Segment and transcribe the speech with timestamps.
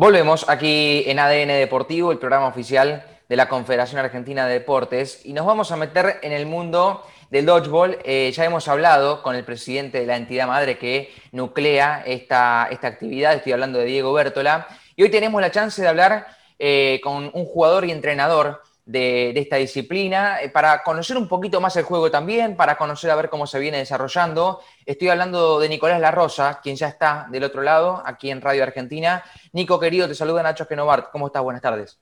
[0.00, 5.34] Volvemos aquí en ADN Deportivo, el programa oficial de la Confederación Argentina de Deportes, y
[5.34, 7.98] nos vamos a meter en el mundo del dodgeball.
[8.02, 12.86] Eh, ya hemos hablado con el presidente de la entidad madre que nuclea esta, esta
[12.86, 16.28] actividad, estoy hablando de Diego Bertola, y hoy tenemos la chance de hablar
[16.58, 21.76] eh, con un jugador y entrenador de, esta disciplina, eh, para conocer un poquito más
[21.76, 24.60] el juego también, para conocer a ver cómo se viene desarrollando.
[24.84, 28.62] Estoy hablando de Nicolás La Rosa, quien ya está del otro lado, aquí en Radio
[28.62, 29.22] Argentina.
[29.52, 31.10] Nico, querido, te saluda Nacho Genovart.
[31.10, 31.42] ¿Cómo estás?
[31.42, 31.98] Buenas tardes.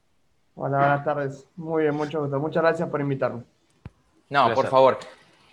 [0.55, 1.47] Hola, buenas tardes.
[1.57, 2.39] Muy bien, mucho gusto.
[2.41, 3.43] Muchas gracias por invitarme.
[4.31, 4.99] No, por favor.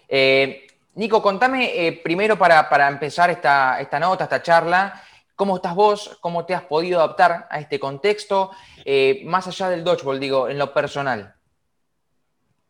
[0.07, 5.02] Eh, Nico, contame eh, primero para, para empezar esta, esta nota, esta charla,
[5.35, 6.17] ¿Cómo estás vos?
[6.21, 8.52] ¿Cómo te has podido adaptar a este contexto?
[8.85, 11.35] Eh, más allá del dodgeball, digo, en lo personal.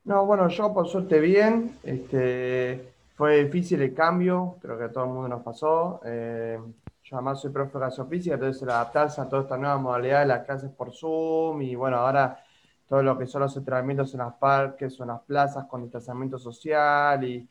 [0.03, 1.77] No, bueno, yo por suerte bien.
[1.83, 6.01] Este, fue difícil el cambio, creo que a todo el mundo nos pasó.
[6.05, 6.59] Eh,
[7.03, 10.21] yo además soy profe de educación física, entonces el adaptarse a toda esta nueva modalidad
[10.21, 12.43] de las clases por Zoom y bueno, ahora
[12.89, 16.39] todo lo que son los entrenamientos en los parques o en las plazas con distanciamiento
[16.39, 17.47] social y,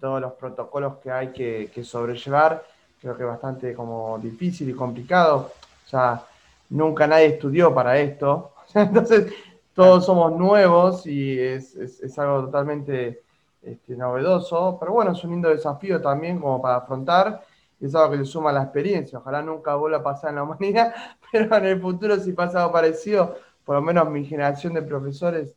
[0.00, 2.64] todos los protocolos que hay que sobrellevar
[3.04, 5.52] creo que bastante como difícil y complicado.
[5.84, 6.24] O sea,
[6.70, 8.54] nunca nadie estudió para esto.
[8.74, 9.32] Entonces,
[9.74, 13.22] todos somos nuevos y es, es, algo totalmente
[13.62, 14.78] este, novedoso.
[14.80, 17.44] Pero bueno, es un lindo desafío también como para afrontar.
[17.78, 19.18] Es algo que le suma la experiencia.
[19.18, 20.94] Ojalá nunca vuelva a pasar en la humanidad,
[21.32, 25.54] pero en el futuro si pasa algo parecido, por lo menos mi generación de profesores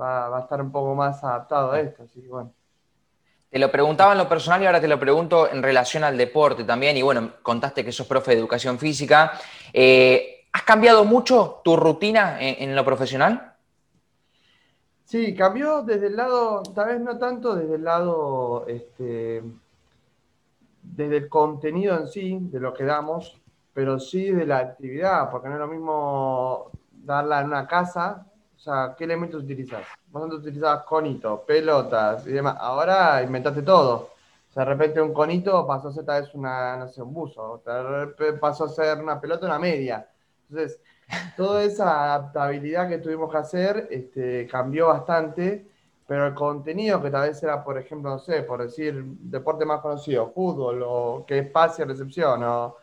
[0.00, 2.04] va, va a estar un poco más adaptado a esto.
[2.04, 2.52] Así que bueno.
[3.54, 6.64] Te lo preguntaba en lo personal y ahora te lo pregunto en relación al deporte
[6.64, 6.96] también.
[6.96, 9.30] Y bueno, contaste que sos profe de educación física.
[9.72, 13.54] Eh, ¿Has cambiado mucho tu rutina en, lo profesional?
[15.04, 19.44] Sí, cambió desde el lado, tal vez no tanto desde el lado, este,
[20.82, 23.40] desde el contenido en sí, de lo que damos,
[23.72, 28.26] pero sí de la actividad, porque no es lo mismo darla en una casa
[28.64, 29.86] sea, ¿qué elementos utilizas?
[30.08, 32.56] Vos antes utilizabas conitos, pelotas y demás.
[32.58, 34.10] Ahora inventaste todo.
[34.50, 37.12] O sea, de repente un conito pasó a ser tal vez una, no sé, un
[37.12, 37.62] buzo.
[38.40, 40.08] pasó a ser una pelota, una media.
[40.48, 40.80] Entonces,
[41.36, 45.66] toda esa adaptabilidad que tuvimos que hacer este, cambió bastante,
[46.06, 49.80] pero el contenido que tal vez era, por ejemplo, no sé, por decir, deporte más
[49.80, 52.76] conocido, fútbol, o que es pase y recepción, o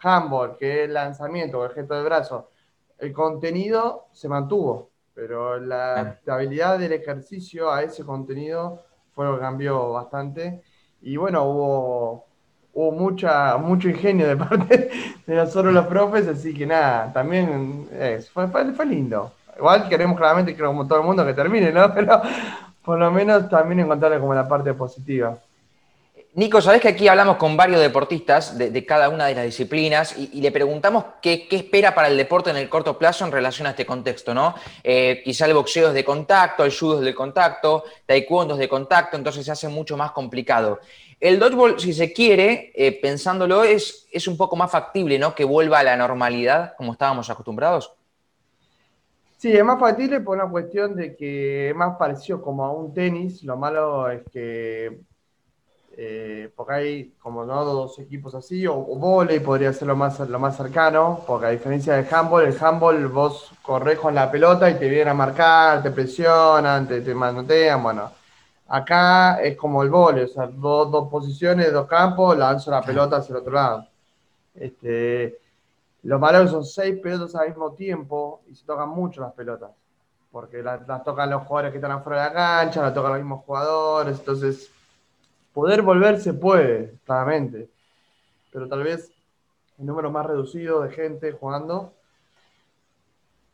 [0.00, 2.50] handball, que es lanzamiento, o gesto de brazo,
[2.98, 8.82] el contenido se mantuvo pero la estabilidad del ejercicio a ese contenido
[9.14, 10.62] fue lo que cambió bastante.
[11.02, 12.26] Y bueno, hubo,
[12.72, 14.90] hubo mucha, mucho ingenio de parte
[15.26, 17.88] de nosotros los profes, así que nada, también
[18.32, 19.32] fue, fue, lindo.
[19.56, 21.90] Igual queremos claramente, creo como todo el mundo, que termine, ¿no?
[21.94, 22.20] Pero
[22.84, 25.38] por lo menos también encontrarle como la parte positiva.
[26.36, 30.40] Nico, sabés que aquí hablamos con varios deportistas de, cada una de las disciplinas y,
[30.40, 33.86] le preguntamos qué, espera para el deporte en el corto plazo en relación a este
[33.86, 34.52] contexto, ¿no?
[34.82, 38.68] Eh, quizá el boxeo es de contacto, el judo es de contacto, taekwondo es de
[38.68, 40.80] contacto, entonces se hace mucho más complicado.
[41.20, 45.36] El dodgeball, si se quiere, eh, pensándolo, es, es un poco más factible, ¿no?
[45.36, 47.92] Que vuelva a la normalidad como estábamos acostumbrados.
[49.36, 53.44] Sí, es más factible por una cuestión de que más parecido como a un tenis.
[53.44, 54.98] Lo malo es que
[55.96, 60.18] eh, porque hay como no dos equipos así, o, o volei podría ser lo más,
[60.20, 64.68] lo más cercano, porque a diferencia del handball, el handball vos corres con la pelota
[64.70, 68.10] y te vienen a marcar, te presionan, te, te manotean, bueno.
[68.66, 73.16] Acá es como el volei, o sea, dos, dos posiciones, dos campos, lanzo la pelota
[73.16, 73.86] hacia el otro lado.
[74.54, 75.38] Este,
[76.04, 79.70] lo malo son seis pelotas al mismo tiempo y se tocan mucho las pelotas,
[80.30, 83.20] porque las, las tocan los jugadores que están afuera de la cancha, las tocan los
[83.20, 84.70] mismos jugadores, entonces
[85.54, 87.70] Poder volver se puede, claramente,
[88.52, 89.12] pero tal vez
[89.78, 91.92] un número más reducido de gente jugando.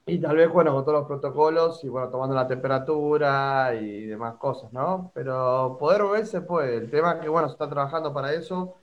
[0.07, 4.37] Y tal vez, bueno, con todos los protocolos y, bueno, tomando la temperatura y demás
[4.37, 5.11] cosas, ¿no?
[5.13, 6.79] Pero poder volver se puede.
[6.79, 8.77] El tema es que, bueno, se está trabajando para eso,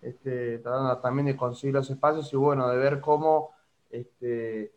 [0.00, 3.50] este, tratando también de conseguir los espacios y, bueno, de ver cómo,
[3.90, 4.72] este,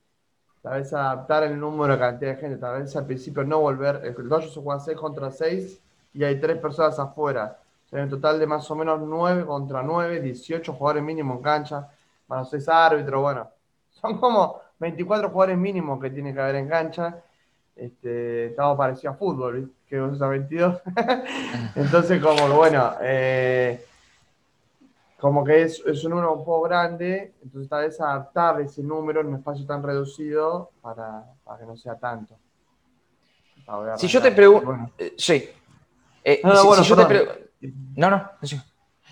[0.61, 4.01] tal vez adaptar el número de cantidad de gente, tal vez al principio no volver,
[4.03, 5.81] el dojo se juega 6 contra 6
[6.13, 7.57] y hay tres personas afuera
[7.95, 11.89] hay un total de más o menos 9 contra 9, 18 jugadores mínimos en cancha,
[12.27, 13.49] más 6 árbitros, bueno,
[13.89, 17.23] son como 24 jugadores mínimos que tiene que haber en cancha.
[17.75, 20.81] Este, estamos parecido a fútbol, que vos a 22.
[21.75, 23.85] Entonces, como bueno, eh,
[25.19, 29.21] como que es, es, un número un poco grande, entonces tal vez adaptar ese número
[29.21, 32.35] en un espacio tan reducido para, para que no sea tanto.
[33.97, 35.49] Si yo te pregunto, eh, sí.
[36.23, 38.31] Eh, no, no, si, yo te no, no,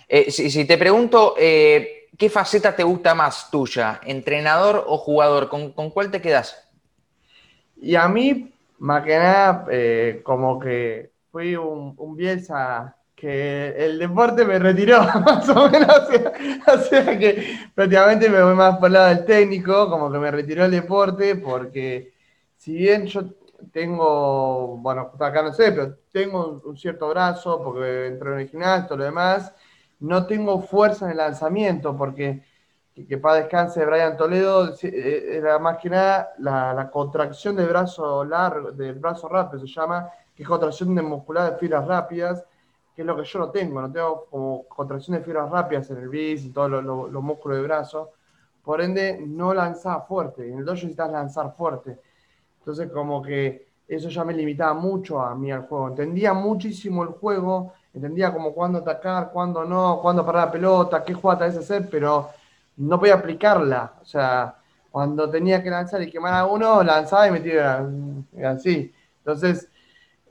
[0.07, 3.99] eh, si, te pregunto, eh, ¿qué faceta te gusta más tuya?
[4.05, 5.49] ¿Entrenador o jugador?
[5.49, 6.69] ¿Con, cuál te quedas?
[7.81, 12.17] Y a mí, más que nada, eh, como que fui un, un
[13.15, 16.09] que el deporte me retiró, más o menos,
[16.67, 20.29] o sea, que prácticamente me voy más por el lado del técnico, como que me
[20.29, 22.11] retiró el deporte, porque
[22.57, 23.23] si bien yo
[23.71, 28.95] tengo, bueno, acá no sé, pero tengo un, cierto brazo, porque entré en el gimnasio,
[28.95, 29.53] lo demás,
[29.99, 32.43] no tengo fuerza en el lanzamiento, porque
[32.93, 38.71] que, para descanse Brian Toledo, eh, era más que nada la, contracción del brazo largo,
[38.71, 42.45] del brazo rápido se llama, que es contracción de muscular de fibras rápidas,
[42.95, 45.97] que es lo que yo no tengo, no tengo como contracción de fibras rápidas en
[45.97, 48.11] el bis y todos los músculos de brazo,
[48.63, 51.99] por ende no lanzaba fuerte, en el dojo necesitas lanzar fuerte,
[52.63, 57.09] entonces como que eso ya me limitaba mucho a mí al juego, entendía muchísimo el
[57.09, 61.57] juego, entendía como cuándo atacar, cuándo no, cuándo parar la pelota, qué jugada tal vez
[61.59, 62.29] hacer, pero
[62.77, 64.55] no podía aplicarla, o sea,
[64.89, 67.85] cuando tenía que lanzar y quemar a uno, lanzaba y metía
[68.43, 69.69] así, entonces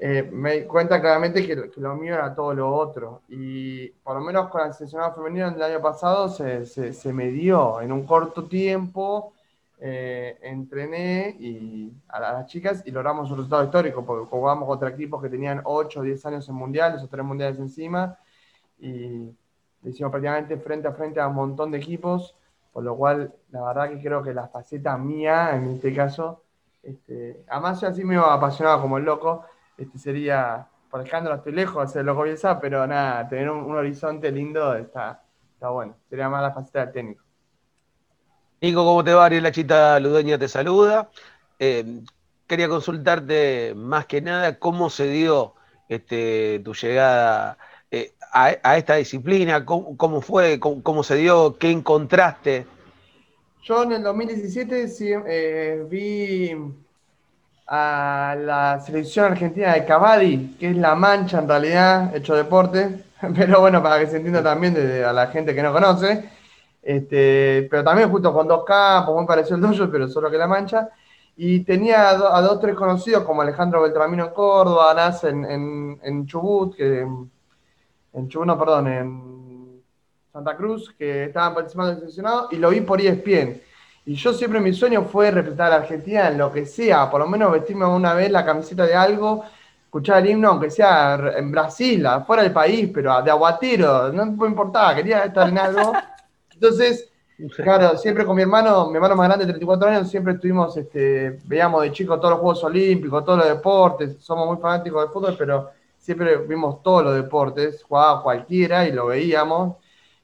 [0.05, 3.23] eh, me di cuenta claramente que, lo mío era todo lo otro.
[3.29, 7.81] Y por lo menos con el seleccionado femenino del año pasado se, se, me dio
[7.81, 9.32] en un corto tiempo.
[9.84, 15.20] Eh, entrené y a, las chicas y logramos un resultado histórico porque jugamos contra equipos
[15.20, 18.17] que tenían 8 o 10 años en mundiales o 3 mundiales encima
[18.79, 19.29] y
[19.82, 22.37] hicimos prácticamente frente a frente a un montón de equipos,
[22.73, 26.44] por lo cual la verdad que creo que la faceta mía en este caso,
[26.81, 29.46] este, además yo así me apasionaba como el loco,
[29.76, 32.23] este sería, por escándalo estoy lejos de hacer loco
[32.61, 35.25] pero nada, tener un, horizonte lindo está,
[35.55, 35.96] está bueno.
[36.08, 37.31] Sería más la faceta del técnico.
[38.62, 39.25] Nico, ¿cómo te va?
[39.25, 41.11] Ariel Chita Ludeña te saluda.
[41.59, 41.85] Eh,
[42.47, 45.55] quería consultarte más que nada cómo se dio
[45.88, 47.59] este, tu llegada
[47.91, 52.64] eh, a, esta disciplina, cómo, fue, cómo, se dio, qué encontraste.
[53.64, 54.87] Yo en el 2017
[55.26, 56.55] eh, vi
[57.67, 63.61] a la selección argentina de Cavadi, que es la mancha en realidad, hecho deporte, pero
[63.61, 66.31] bueno, para que se entienda también de, a la gente que no conoce,
[66.82, 70.49] este, pero también justo con dos campos, muy parecido al tuyo, pero solo que la
[70.49, 70.90] mancha,
[71.37, 76.76] y tenía a, dos, tres conocidos como Alejandro Beltramino en Córdoba, Nas en, en, Chubut,
[76.76, 79.82] que, en Chubut, no, perdón, en
[80.32, 83.61] Santa Cruz, que estaban participando del seleccionado, y lo vi por ESPN.
[84.05, 87.20] Y yo siempre mi sueño fue representar a la Argentina en lo que sea, por
[87.20, 89.44] lo menos vestirme una vez la camiseta de algo,
[89.84, 94.49] escuchar el himno, aunque sea en Brasil, fuera del país, pero de aguatero, no me
[94.49, 95.93] importaba, quería estar en algo.
[96.62, 97.11] Entonces,
[97.56, 101.82] claro, siempre con mi hermano, mi hermano más grande, 34 años, siempre estuvimos, este, veíamos
[101.82, 105.70] de chicos todos los Juegos Olímpicos, todos los deportes, somos muy fanáticos del fútbol, pero
[105.99, 109.76] siempre vimos todos los deportes, jugaba cualquiera y lo veíamos.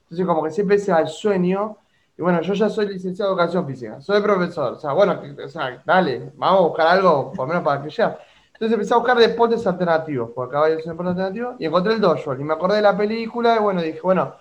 [0.03, 1.75] Entonces, como que siempre ese el sueño
[2.17, 4.73] y bueno, yo ya soy licenciado en educación física, soy profesor.
[4.73, 7.89] O sea, bueno, o sea, dale, vamos a buscar algo, por lo menos para que
[7.89, 8.17] ya.
[8.53, 12.01] Entonces empecé a buscar deportes alternativos, porque acá hay un deporte alternativo, y encontré el
[12.01, 12.33] dojo.
[12.35, 14.35] Y me acordé de la película, y bueno, dije, bueno,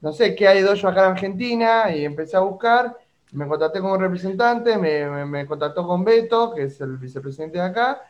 [0.00, 2.96] no sé qué hay de dojo acá en Argentina, y empecé a buscar.
[3.32, 8.00] Me contacté con un representante, me, contactó con Beto, que es el vicepresidente de acá,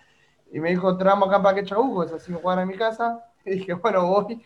[0.53, 3.25] y me dijo, traemos acá para que es así jugar en mi casa.
[3.45, 4.43] Y dije, bueno, voy.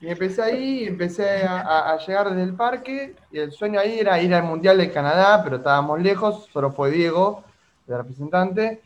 [0.00, 4.34] Y empecé ahí, empecé a, llegar desde el parque, y el sueño ahí era ir
[4.34, 7.44] al Mundial de Canadá, pero estábamos lejos, solo fue Diego,
[7.86, 8.82] el representante.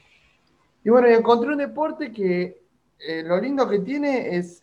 [0.85, 2.61] Y bueno, encontré un deporte que
[2.99, 4.62] eh, lo lindo que tiene es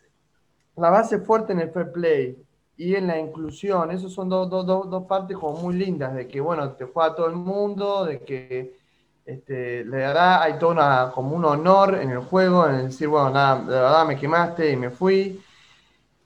[0.76, 2.38] la base fuerte en el fair play
[2.82, 3.92] y en la inclusión.
[3.92, 7.28] Esas son dos, dos, dos, partes como muy lindas, de que, bueno, te juega todo
[7.28, 8.76] el mundo, de que
[9.24, 13.30] este, de verdad hay todo una, como un honor en el juego, en decir, bueno,
[13.30, 15.40] nada, de verdad me quemaste y me fui.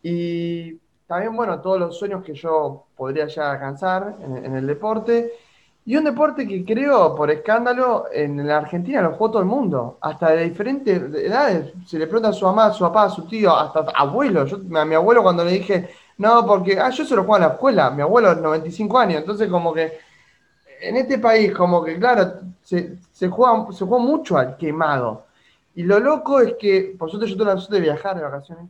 [0.02, 5.34] Y también, bueno, todos los sueños que yo podría ya alcanzar en, el deporte.
[5.86, 9.98] Y un deporte que creo, por escándalo, en la Argentina lo jugó todo el mundo,
[10.02, 11.74] hasta de diferentes edades.
[11.86, 14.46] Se le pregunta a su mamá, a su papá, a su tío, hasta abuelo.
[14.46, 17.42] Yo, a mi abuelo cuando le dije, no, porque, ah, yo se lo juego en
[17.42, 20.00] la escuela, mi abuelo es 95 años, entonces como que
[20.82, 25.26] en este país, como que, claro, se, se, juega, se juega mucho al quemado.
[25.76, 28.68] Y lo loco es que, por suerte yo tuve la suerte de viajar de vacaciones,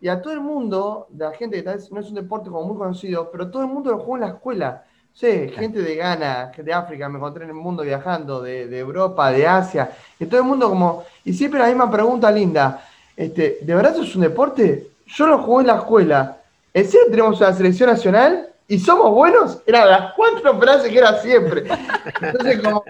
[0.00, 2.50] y a todo el mundo, de la gente que tal vez no es un deporte
[2.50, 4.84] como muy conocido, pero todo el mundo lo jugó en la escuela.
[5.12, 9.30] Sí, gente de Ghana, gente de África, me encontré en el mundo viajando, de, Europa,
[9.30, 12.84] de Asia, y todo el mundo como, y siempre la misma pregunta linda,
[13.16, 14.90] este, ¿de verdad eso es un deporte?
[15.06, 16.36] Yo lo jugué en la escuela,
[16.76, 18.52] ¿en serio tenemos una selección nacional?
[18.68, 19.62] ¿Y somos buenos?
[19.64, 21.64] Era las cuatro frases que era siempre.
[22.20, 22.84] Entonces, como,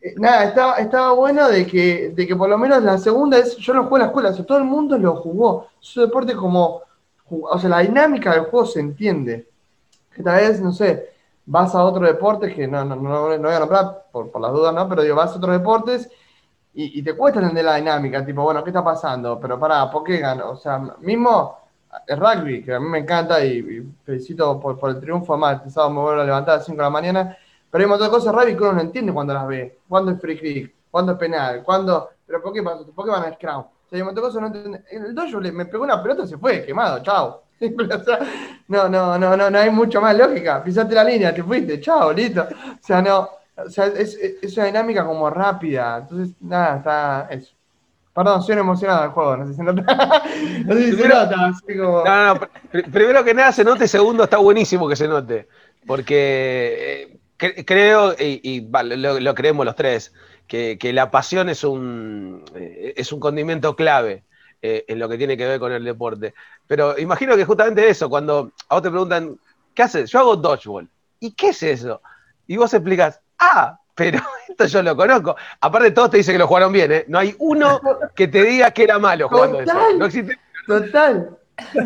[0.00, 3.56] eh, nada, estaba, estaba bueno de que, de que por lo menos la segunda es,
[3.56, 5.66] yo lo jugué en la escuela, o todo el mundo lo jugó.
[5.82, 6.82] Es un deporte como,
[7.28, 9.48] o sea, la dinámica del juego se entiende.
[10.16, 11.10] esta vez, no sé,
[11.46, 14.52] vas a otro deporte que no, no, no, no voy a nombrar por, por, las
[14.52, 14.88] dudas, ¿no?
[14.88, 16.08] Pero digo, vas a otros deportes
[16.74, 19.40] y, y, te cuesta entender la dinámica, tipo, bueno, ¿qué está pasando?
[19.40, 20.50] Pero pará, ¿por qué gano?
[20.52, 21.59] O sea, mismo
[22.06, 25.62] el rugby, que a mí me encanta y, y felicito por, por, el triunfo, además,
[25.64, 27.36] el sábado me vuelvo a levantar a las 5 de la mañana,
[27.70, 29.78] pero hay un montón de cosas rugby que uno no entiende cuando las ve.
[29.88, 30.74] ¿Cuándo es free kick?
[30.90, 31.62] ¿Cuándo es penal?
[31.62, 32.10] ¿Cuándo?
[32.26, 33.58] ¿Pero por qué, por qué van a scrum?
[33.58, 34.78] O sea, hay un montón de cosas no entiendo.
[34.90, 37.42] El dojo me pegó una pelota y se fue, quemado, chao.
[38.68, 40.62] no, no, no, no, no hay mucho más lógica.
[40.64, 42.42] Pisaste la línea, te fuiste, chao, listo.
[42.42, 45.98] O sea, no, o sea, es, es una dinámica como rápida.
[45.98, 47.54] Entonces, nada, está eso.
[48.14, 49.82] Perdón, soy emocionado del juego, no sé si nota.
[50.66, 52.04] no sé si se nota, así como...
[52.04, 52.40] No, no,
[52.92, 55.46] primero que nada se note, segundo está buenísimo que se note.
[55.86, 60.12] Porque eh, creo, y, y vale, lo, lo, creemos los tres,
[60.46, 64.24] que, que la pasión es un, eh, es un condimento clave
[64.62, 66.34] eh, en lo que tiene que ver con el deporte.
[66.66, 69.38] Pero imagino que justamente eso, cuando a vos te preguntan,
[69.74, 70.10] ¿qué haces?
[70.10, 70.88] Yo hago dodgeball.
[71.20, 72.02] ¿Y qué es eso?
[72.46, 74.20] Y vos explicas, ah, pero
[74.50, 75.36] esto yo lo conozco.
[75.60, 77.04] Aparte, todos te dicen que lo jugaron bien, ¿eh?
[77.08, 77.80] No hay uno
[78.14, 79.98] que te diga que era malo jugando total, eso.
[79.98, 80.38] No existe.
[80.66, 81.36] Total.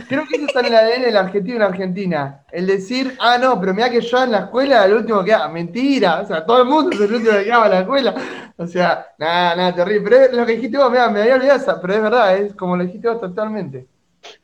[0.09, 2.45] Creo que eso está en el ADN del argentino en Argentina.
[2.53, 5.49] El decir, ah, no, pero mira que yo en la escuela el último que haga.
[5.49, 6.21] Mentira.
[6.21, 8.15] O sea, todo el mundo es el último que haga en la escuela.
[8.57, 10.09] O sea, nada, nada, terrible.
[10.09, 12.77] Pero es lo que dijiste vos, mira, me había olvidado pero es verdad, es como
[12.77, 13.87] lo dijiste vos totalmente.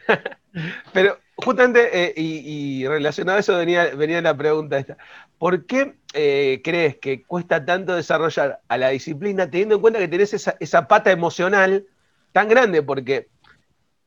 [0.93, 4.97] pero justamente, eh, y, relacionado a eso venía, venía la pregunta esta.
[5.39, 10.09] ¿Por qué eh, crees que cuesta tanto desarrollar a la disciplina teniendo en cuenta que
[10.09, 11.87] tenés esa, esa pata emocional
[12.33, 12.83] tan grande?
[12.83, 13.29] Porque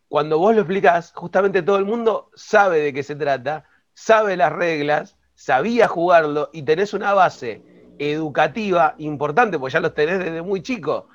[0.07, 4.51] cuando vos lo explicás, justamente todo el mundo sabe de qué se trata, sabe las
[4.51, 7.63] reglas, sabía jugarlo y tenés una base
[7.99, 11.07] educativa importante, porque ya los tenés desde muy chico,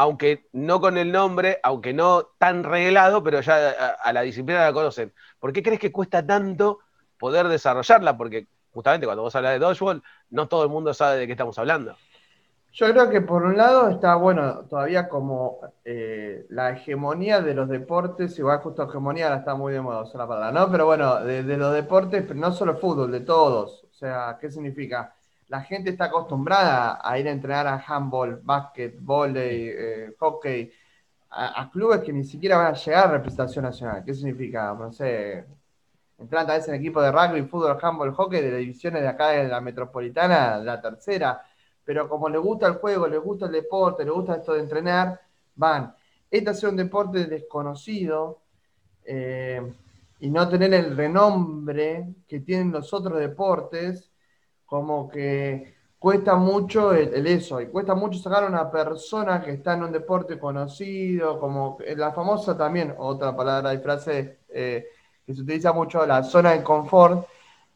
[0.00, 4.72] aunque no con el nombre, aunque no tan reglado, pero ya a, la disciplina la
[4.72, 5.12] conocen.
[5.38, 6.78] ¿Por qué crees que cuesta tanto
[7.18, 8.16] poder desarrollarla?
[8.16, 11.58] Porque justamente cuando vos hablas de dodgeball, no todo el mundo sabe de qué estamos
[11.58, 11.96] hablando.
[12.72, 17.68] Yo creo que por un lado está, bueno, todavía como eh, la hegemonía de los
[17.68, 20.72] deportes, igual justo hegemonía ahora está muy de moda, usar la palabra, ¿no?
[20.72, 23.84] Pero bueno, de, de, los deportes, pero no solo fútbol, de todos.
[23.84, 25.14] O sea, ¿qué significa?
[25.50, 30.72] La gente está acostumbrada a ir a entrenar a handball, básquet, volei, eh, hockey,
[31.30, 34.04] a, a, clubes que ni siquiera van a llegar a representación nacional.
[34.04, 34.74] ¿Qué significa?
[34.74, 35.44] No sé,
[36.18, 39.28] entran tal vez en equipo de rugby, fútbol, handball, hockey, de las divisiones de acá
[39.30, 41.42] de la metropolitana, la tercera
[41.90, 45.20] pero como les gusta el juego, les gusta el deporte, les gusta esto de entrenar,
[45.56, 45.94] van.
[46.30, 48.42] Este es un deporte desconocido
[49.04, 49.60] eh,
[50.20, 54.09] y no tener el renombre que tienen los otros deportes,
[54.70, 59.50] como que cuesta mucho el, el, eso, y cuesta mucho sacar a una persona que
[59.50, 64.86] está en un deporte conocido, como la famosa también, otra palabra y frase eh,
[65.26, 67.26] que se utiliza mucho, la zona de confort,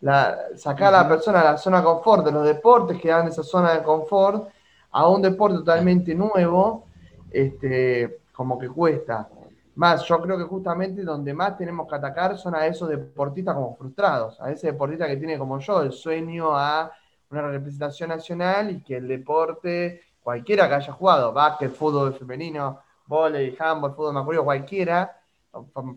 [0.03, 3.27] la, sacar a la persona de la zona de confort, de los deportes que dan
[3.27, 4.49] esa zona de confort,
[4.93, 6.87] a un deporte totalmente nuevo,
[7.33, 9.29] este, como que cuesta.
[9.77, 13.75] Más, yo creo que justamente donde más tenemos que atacar son a esos deportistas como
[13.75, 16.93] frustrados, a ese deportista que tiene como yo el sueño a
[17.31, 23.57] una representación nacional y que el deporte, cualquiera que haya jugado, básquet, fútbol femenino, volei,
[23.59, 25.21] handball, fútbol masculino, cualquiera,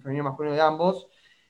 [0.01, 1.07] femenino masculino de ambos,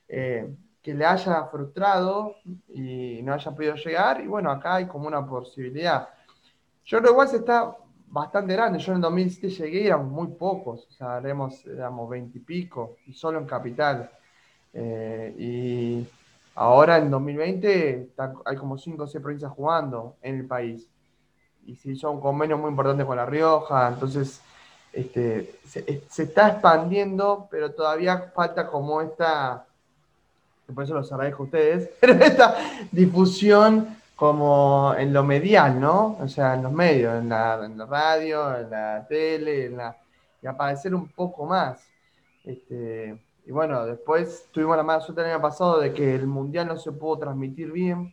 [0.09, 2.35] eh, que le haya frustrado
[2.67, 4.21] y no haya podido llegar.
[4.21, 6.09] Y bueno, acá hay como una posibilidad.
[6.85, 7.75] Yo creo igual se está
[8.07, 8.79] bastante grande.
[8.79, 10.87] Yo en el 2007 llegué y éramos muy pocos.
[10.89, 14.09] O sea, éramos, éramos 20 y pico, y solo en Capital.
[14.73, 16.07] Eh, y
[16.55, 20.87] ahora en 2020 está, hay como 5 o 6 provincias jugando en el país.
[21.65, 23.89] Y se hizo un convenio muy importante con La Rioja.
[23.89, 24.41] Entonces,
[24.93, 29.67] este, se, se está expandiendo, pero todavía falta como esta
[30.73, 32.57] por eso los agradezco a ustedes, pero esta
[32.91, 36.17] difusión como en lo medial, ¿no?
[36.19, 39.95] O sea, en los medios, en la, en la radio, en la tele, en la,
[40.41, 41.87] y aparecer un poco más.
[42.43, 46.67] Este, y bueno, después tuvimos la mala suerte el año pasado de que el Mundial
[46.67, 48.11] no se pudo transmitir bien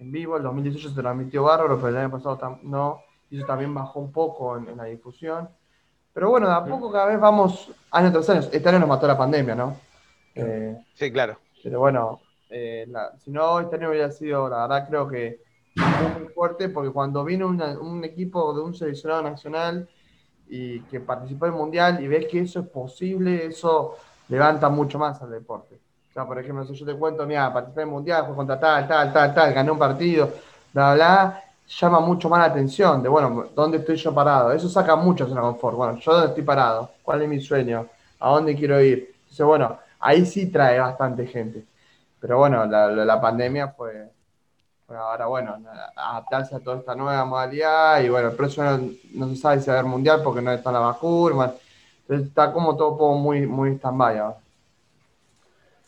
[0.00, 3.00] en vivo, el 2018 se transmitió bárbaro, pero el año pasado no,
[3.30, 5.48] y eso también bajó un poco en, en la difusión.
[6.12, 9.06] Pero bueno, de a poco cada vez vamos, año tras año, este año nos mató
[9.06, 9.76] la pandemia, ¿no?
[10.34, 11.38] Eh, sí, claro.
[11.62, 15.40] Pero bueno, eh, la, si no, este año hubiera sido, la verdad, creo que
[16.18, 19.88] muy fuerte, porque cuando vino un equipo de un seleccionado nacional
[20.48, 23.96] y que participó en el mundial y ves que eso es posible, eso
[24.28, 25.78] levanta mucho más al deporte.
[26.10, 28.58] O sea, por ejemplo, si yo te cuento, mira, participé en el mundial, fue contra
[28.58, 30.30] tal, tal, tal, tal, gané un partido,
[30.72, 34.52] bla, bla, llama mucho más la atención de, bueno, ¿dónde estoy yo parado?
[34.52, 35.76] Eso saca mucho zona de confort.
[35.76, 36.90] Bueno, ¿yo dónde estoy parado?
[37.02, 37.86] ¿Cuál es mi sueño?
[38.18, 39.14] ¿A dónde quiero ir?
[39.18, 41.64] Entonces, bueno, ahí sí trae bastante gente.
[42.26, 44.10] Pero bueno, la, pandemia fue,
[44.88, 45.56] ahora, bueno,
[45.94, 48.64] adaptarse a toda esta nueva modalidad y bueno, el precio
[49.14, 51.52] no, se sabe si va a haber mundial porque no está la vacuna,
[52.00, 54.38] entonces está como todo muy, muy stand-by ahora.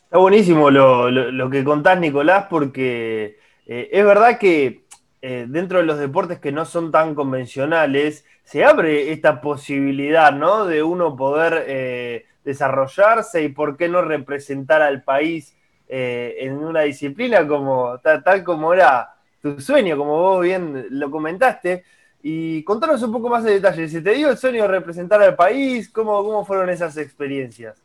[0.04, 4.84] Está buenísimo lo, que contás, Nicolás, porque eh, es verdad que
[5.20, 10.66] eh, dentro de los deportes que no son tan convencionales, se abre esta posibilidad, ¿no?
[10.66, 15.57] De uno poder eh, desarrollarse y por qué no representar al país
[15.88, 21.84] en una disciplina como tal, como era tu sueño, como vos bien lo comentaste.
[22.22, 23.92] Y contanos un poco más de detalles.
[23.92, 25.88] ¿Se te dio el sueño de representar al país?
[25.88, 27.80] ¿Cómo, cómo fueron esas experiencias?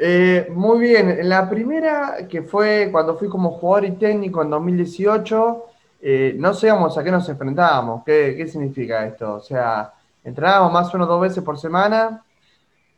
[0.00, 5.64] Eh, muy bien, la primera que fue cuando fui como jugador y técnico en 2018,
[6.02, 9.34] eh, no sabíamos a qué nos enfrentábamos, ¿Qué, qué significa esto.
[9.34, 9.92] O sea,
[10.22, 12.22] entrenábamos más o menos dos veces por semana,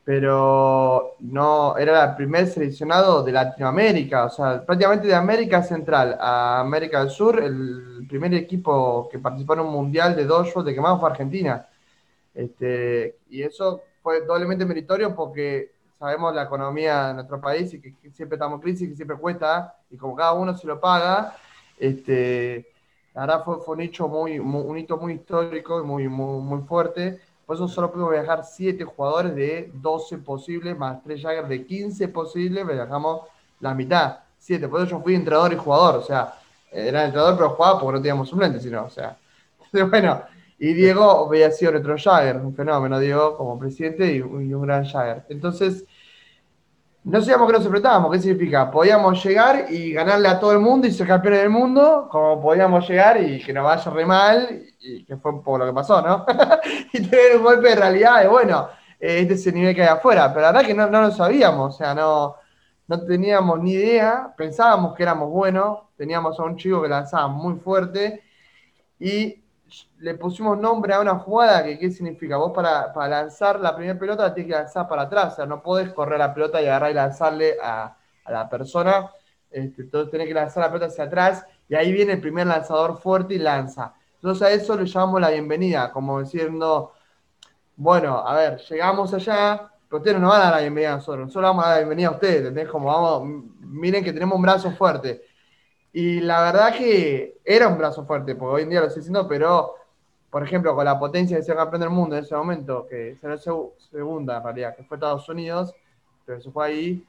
[0.05, 6.61] pero no era el primer seleccionado de Latinoamérica, o sea, prácticamente de América Central a
[6.61, 10.99] América del Sur, el primer equipo que participó en un mundial de dojo de quemado
[10.99, 11.67] fue Argentina.
[12.35, 17.95] Este, y eso fue doblemente meritorio porque sabemos la economía de nuestro país y que,
[18.11, 21.37] siempre estamos en crisis, que siempre cuesta, y como cada uno se lo paga,
[21.79, 22.67] este,
[23.15, 26.63] la verdad fue, fue un, hecho muy, un hito muy histórico y muy, muy, muy
[26.63, 27.21] fuerte.
[27.51, 32.07] Por eso solo pudimos viajar 7 jugadores de 12 posibles, más 3 Jagger de 15
[32.07, 33.23] posibles, viajamos
[33.59, 34.69] la mitad, 7.
[34.69, 36.35] Por eso yo fui entrenador y jugador, o sea,
[36.71, 39.19] era entrenador pero jugaba porque no teníamos suplentes, sino, o sea,
[39.91, 40.23] bueno,
[40.61, 45.25] y Diego había sido nuestro Jagger, un fenómeno, Diego, como presidente y, un gran Jagger.
[45.29, 45.85] Entonces,
[47.05, 48.13] no sabíamos que nos enfrentábamos.
[48.13, 48.71] ¿Qué significa?
[48.71, 52.89] Podíamos llegar y ganarle a todo el mundo y ser campeones del mundo, como podíamos
[52.89, 56.03] llegar y que nos vaya re mal, y que fue un poco lo que pasó,
[56.03, 56.27] ¿no?
[56.93, 59.89] y tener un golpe de realidad de, bueno, eh, este es el nivel que hay
[59.89, 60.29] afuera.
[60.29, 62.37] Pero la verdad que no, no lo sabíamos, o sea, no,
[62.87, 67.55] no teníamos ni idea, pensábamos que éramos buenos, teníamos a un chico que lanzaba muy
[67.61, 68.23] fuerte
[68.99, 69.40] y
[69.99, 74.25] le pusimos nombre a una jugada que qué significa, vos para, lanzar la primera pelota
[74.25, 76.91] la tienes que lanzar para atrás, o sea, no podés correr la pelota y agarrar
[76.91, 77.97] y lanzarle a,
[78.29, 79.11] la persona,
[79.51, 82.99] este, entonces tenés que lanzar la pelota hacia atrás y ahí viene el primer lanzador
[82.99, 83.95] fuerte y lanza.
[84.15, 86.93] Entonces a eso le llamamos la bienvenida, como diciendo,
[87.77, 91.27] bueno, a ver, llegamos allá, pero ustedes no van a dar la bienvenida a nosotros,
[91.27, 92.69] nosotros vamos a dar la bienvenida a ustedes, ¿entendés?
[92.69, 95.30] Como vamos, miren que tenemos un brazo fuerte.
[95.93, 99.27] Y la verdad que era un brazo fuerte, porque hoy en día lo estoy diciendo,
[99.29, 99.75] pero,
[100.31, 103.37] por ejemplo, con la potencia de ser campeón del mundo en ese momento, que será
[103.39, 105.75] segunda en realidad, que fue Estados Unidos,
[106.25, 107.05] pero se fue ahí,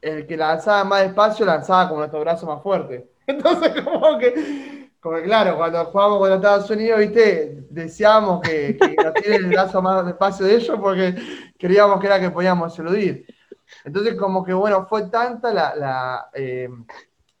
[0.00, 3.08] el que lanzaba más despacio lanzaba con nuestro brazo más fuerte.
[3.26, 9.14] Entonces, como que, como claro, cuando jugamos con Estados Unidos, viste, deseábamos que, que nos
[9.14, 11.14] tiren el brazo más despacio de ellos porque
[11.58, 13.26] queríamos que era que podíamos eludir.
[13.84, 16.68] Entonces, como que, bueno, fue tanta la, eh,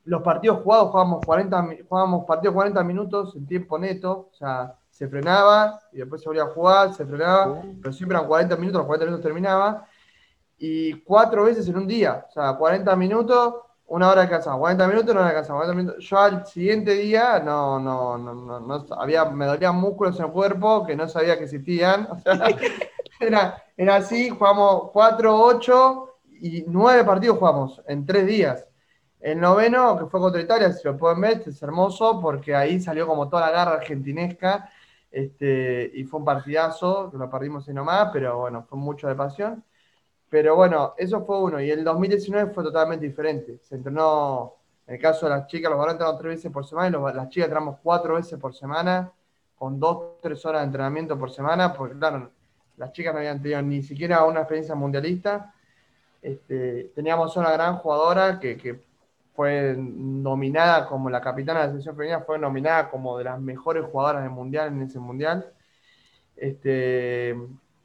[0.04, 5.08] los partidos jugados jugábamos 40, jugábamos partidos 40 minutos en tiempo neto, o sea, se
[5.08, 8.86] frenaba y después se volvía a jugar, se frenaba, pero siempre eran 40 minutos, los
[8.86, 9.86] 40 minutos terminaba,
[10.58, 13.54] y cuatro veces en un día, o sea, 40 minutos,
[13.86, 16.04] una hora de casa, 40 minutos, una hora de casa, 40 minutos.
[16.04, 20.86] Yo al siguiente día no, no, no, no, había, me dolían músculos en el cuerpo
[20.86, 22.46] que no sabía que existían, o sea,
[23.20, 26.08] era, era así, jugamos 4, 8
[26.40, 28.66] y 9 partidos jugamos en 3 días.
[29.22, 33.06] El noveno, que fue contra Italia, si lo pueden ver, es hermoso porque ahí salió
[33.06, 34.68] como toda la garra argentinesca
[35.12, 39.14] este, y fue un partidazo, que lo perdimos y nomás, pero bueno, fue mucho de
[39.14, 39.62] pasión.
[40.28, 41.60] Pero bueno, eso fue uno.
[41.60, 43.58] Y el 2019 fue totalmente diferente.
[43.62, 44.56] Se entrenó,
[44.88, 47.28] en el caso de las chicas, los varones entrenaron tres veces por semana y las
[47.28, 49.12] chicas entrenamos cuatro veces por semana,
[49.56, 52.30] con dos, tres horas de entrenamiento por semana, porque claro,
[52.76, 55.54] las chicas no habían tenido ni siquiera una experiencia mundialista.
[56.20, 58.56] Este, teníamos una gran jugadora que
[59.34, 63.84] fue nominada como la capitana de la selección femenina, fue nominada como de las mejores
[63.84, 65.52] jugadoras del mundial en ese mundial.
[66.36, 67.34] Este,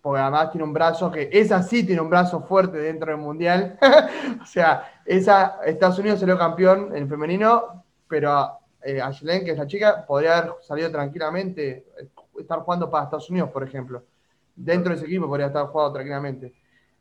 [0.02, 3.78] porque además tiene un brazo que, esa sí tiene un brazo fuerte dentro del mundial.
[4.42, 10.06] o sea, esa, Estados Unidos salió campeón en femenino, pero eh, que es la chica,
[10.06, 11.88] podría haber salido tranquilamente,
[12.40, 14.04] estar jugando para Estados Unidos, por ejemplo.
[14.56, 16.54] Dentro de ese equipo podría estar jugando tranquilamente.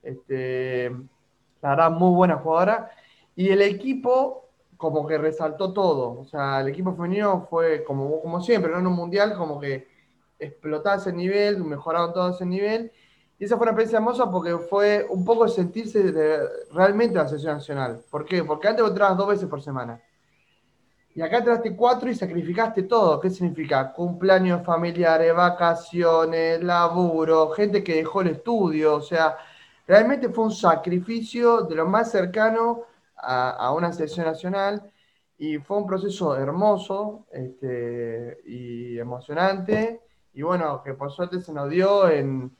[0.02, 0.90] Este,
[1.62, 2.90] la verdad, muy buena jugadora.
[3.37, 4.46] Y el equipo
[4.77, 6.20] como que resaltó todo.
[6.20, 8.79] O sea, el equipo femenino fue como, como siempre, ¿no?
[8.79, 9.88] En un mundial como que
[10.38, 12.92] explotaba ese nivel, mejoraron todo ese nivel.
[13.38, 16.40] Y esa fue una experiencia hermosa porque fue un poco sentirse de,
[16.72, 18.01] realmente la selección nacional.
[18.11, 18.42] ¿Por qué?
[18.44, 20.01] Porque antes entrabas dos veces por semana.
[21.14, 23.18] Y acá entraste cuatro y sacrificaste todo.
[23.20, 23.92] ¿Qué significa?
[23.92, 28.96] Cumpleaños familiares, vacaciones, laburo, gente que dejó el estudio.
[28.96, 29.37] O sea,
[29.87, 32.85] realmente fue un sacrificio de lo más cercano
[33.16, 34.90] a, una selección nacional
[35.38, 40.00] y fue un proceso hermoso este, y emocionante
[40.37, 42.55] y bueno, que por suerte se nos dio en...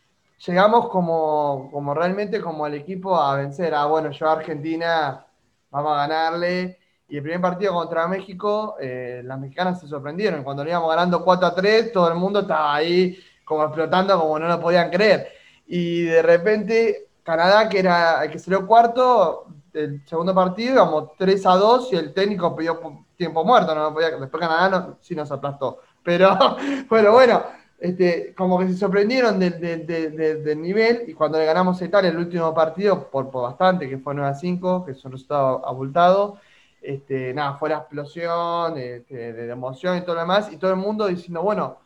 [0.47, 3.75] Llegamos como, como realmente como el equipo a vencer.
[3.75, 5.27] Ah, bueno, yo a Argentina
[5.71, 6.79] vamos a ganarle.
[7.07, 10.43] Y el primer partido contra México, eh, las mexicanas se sorprendieron.
[10.43, 14.39] Cuando le íbamos ganando 4 a 3, todo el mundo estaba ahí como explotando, como
[14.39, 15.29] no lo podían creer.
[15.67, 21.47] Y de repente, Canadá, que era el que salió cuarto, el segundo partido, íbamos 3
[21.47, 22.81] a 2 y el técnico pidió
[23.17, 25.81] tiempo muerto, no podía, después Canadá no, sí nos aplastó.
[26.03, 26.37] Pero
[26.89, 27.43] bueno, bueno,
[27.79, 32.55] este, como que se sorprendieron del nivel y cuando le ganamos a Italia el último
[32.55, 36.39] partido, por, bastante, que fue 9 a 5, que es un resultado abultado,
[36.81, 40.77] este, nada, fue la explosión este, de, emoción y todo lo demás, y todo el
[40.77, 41.79] mundo diciendo, bueno,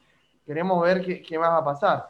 [0.46, 2.08] queremos ver qué, qué, más va a pasar.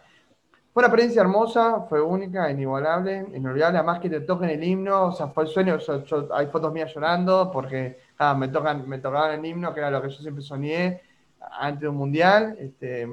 [0.73, 5.13] Fue una experiencia hermosa, fue única, inigualable, inolvidable, además que te toquen el himno, o
[5.13, 5.79] sea, fue el sueño,
[6.33, 7.99] hay fotos mías llorando porque
[8.37, 11.01] me, tocan, me tocaban el himno, que era lo que yo siempre soñé
[11.59, 13.09] antes de un mundial, este,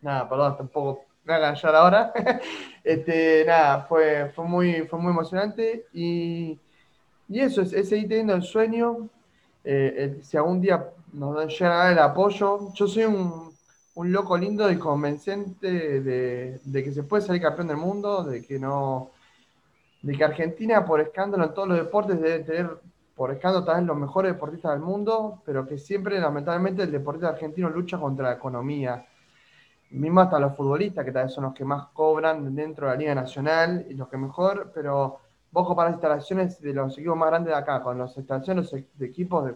[0.00, 2.12] nada, perdón, tampoco hagan llorar ahora,
[2.84, 5.86] este, nada, fue, muy, fue muy emocionante.
[5.92, 6.58] Y
[7.28, 9.08] eso, es, seguir teniendo el sueño.
[9.62, 13.52] Eh, si algún día nos llega a dar el apoyo, yo soy un,
[14.04, 19.10] loco lindo y convencente de, que se puede salir campeón del mundo, de que no.
[20.02, 22.70] de que Argentina, por escándalo en todos los deportes, debe tener
[23.14, 27.68] por escándalo también los mejores deportistas del mundo, pero que siempre, lamentablemente, el deportista argentino
[27.68, 29.06] lucha contra la economía.
[29.90, 32.98] Mismo hasta los futbolistas, que tal vez son los que más cobran dentro de la
[32.98, 35.18] Liga Nacional y los que mejor, pero
[35.52, 39.46] vos comparás instalaciones de los equipos más grandes de acá con las instalaciones de equipos
[39.46, 39.54] de,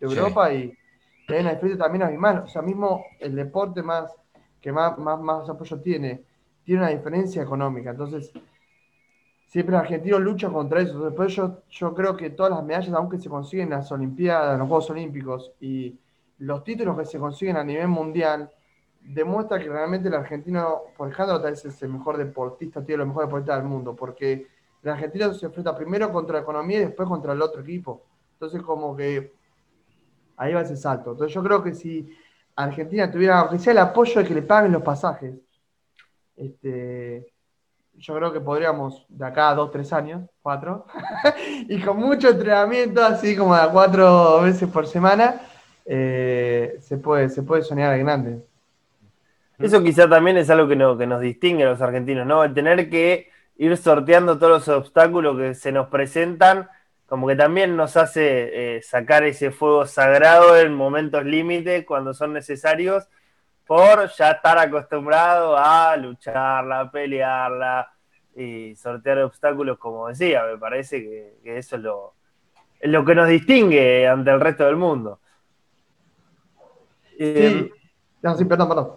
[0.00, 0.76] Europa y
[1.28, 2.38] una diferencia también abismal.
[2.44, 4.14] O sea, mismo el deporte más
[4.60, 6.22] que más, más, más apoyo tiene,
[6.64, 7.90] tiene una diferencia económica.
[7.90, 8.32] Entonces,
[9.46, 11.04] siempre el argentino lucha contra eso.
[11.04, 14.60] Después yo, yo creo que todas las medallas, aunque se consiguen en las Olimpiadas, en
[14.60, 15.98] los Juegos Olímpicos y
[16.38, 18.50] los títulos que se consiguen a nivel mundial,
[19.00, 23.08] demuestra que realmente el argentino, por ejemplo, tal vez es el mejor deportista, tiene los
[23.08, 24.46] mejores deportistas del mundo, porque
[24.82, 28.02] el argentino se enfrenta primero contra la economía y después contra el otro equipo.
[28.32, 29.32] Entonces, como que
[30.36, 31.12] ahí va ese salto.
[31.12, 32.16] Entonces, yo creo que si
[32.56, 35.34] Argentina tuviera, aunque sea el apoyo de que le paguen los pasajes,
[36.36, 37.32] este,
[37.96, 40.86] yo creo que podríamos de acá a dos, tres años, cuatro,
[41.68, 45.40] y con mucho entrenamiento, así como a cuatro veces por semana,
[45.86, 48.44] eh, se, puede, se puede soñar en grande.
[49.58, 52.42] Eso quizá también es algo que, que nos distingue a los argentinos, ¿no?
[52.42, 56.68] El tener que ir sorteando todos los obstáculos que se nos presentan,
[57.14, 62.32] como que también nos hace eh, sacar ese fuego sagrado en momentos límites cuando son
[62.32, 63.08] necesarios,
[63.64, 67.88] por ya estar acostumbrado a lucharla, a pelearla
[68.34, 71.04] y sortear obstáculos, como decía, me parece
[71.44, 72.14] que, eso es lo,
[72.80, 75.20] es lo que nos distingue ante el resto del mundo.
[77.10, 77.16] Sí.
[77.20, 77.70] Eh,
[78.22, 78.92] no, sí, perdón, perdón.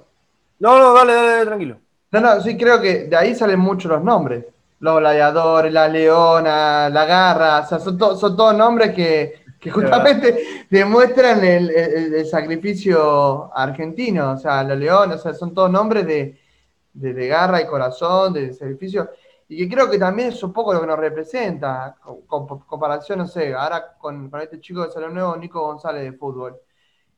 [0.58, 1.78] No, no, dale, dale, tranquilo.
[2.14, 4.44] No, no, sí creo que de ahí salen muchos los nombres.
[4.80, 11.44] Los gladiadores, la leona, la garra, o sea, son, son todos nombres que, justamente demuestran
[11.44, 14.34] el, sacrificio argentino.
[14.34, 19.10] O sea, la leona, o sea, son todos nombres de, garra y corazón, de sacrificio.
[19.50, 21.96] Y que creo que también es un poco lo que nos representa,
[22.28, 26.58] con, comparación, no sé, ahora con, este chico de Salón Nuevo, Nico González de fútbol.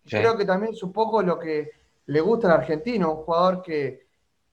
[0.06, 1.72] Creo que también es un poco lo que
[2.06, 4.09] le gusta al argentino, un jugador que,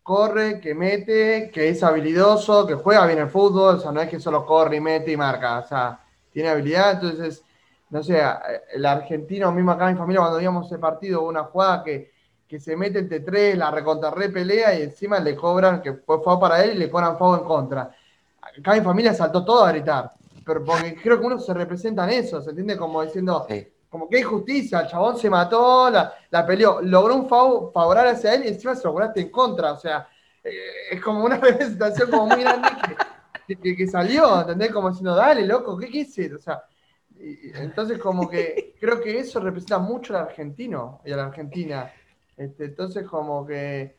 [0.07, 4.09] corre, que mete, que es habilidoso, que juega bien el fútbol, o sea, no es
[4.09, 5.99] que solo corre y mete y marca, o sea,
[6.31, 7.43] tiene habilidad, entonces,
[7.91, 8.23] no sé,
[8.73, 12.13] el argentino, mismo acá en mi familia, cuando veíamos ese partido, una jugada que,
[12.47, 16.39] que se mete entre tres, la recontra pelea y encima le cobran, que fue fuego
[16.39, 17.91] para él y le cobran fuego en contra.
[18.41, 20.13] Acá mi familia saltó todo a gritar,
[20.45, 22.77] pero porque creo que uno se representa en eso, ¿se entiende?
[22.77, 23.45] Como diciendo,
[23.97, 28.11] como que hay justicia, el chabón se mató, la, la peleó, logró un favor favorable
[28.11, 30.07] hacia él y encima se lo lograste en contra, o sea,
[30.45, 30.53] eh,
[30.91, 32.69] es como una representación como muy grande
[33.49, 34.71] que, que, salió, ¿entendés?
[34.71, 36.35] Como diciendo, dale, loco, ¿qué quise?
[36.35, 36.63] O sea,
[37.19, 41.91] entonces como que creo que eso representa mucho al argentino y a la Argentina.
[42.37, 43.97] Este, entonces como que,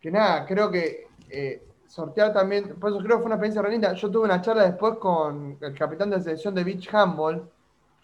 [0.00, 3.70] que nada, creo que eh, sortear también, por eso creo que fue una experiencia re
[3.70, 3.92] linda.
[3.92, 7.48] Yo tuve una charla después con el capitán de la selección de Beach Handball,